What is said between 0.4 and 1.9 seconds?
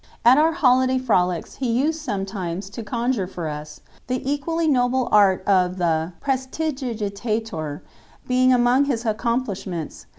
holiday frolics he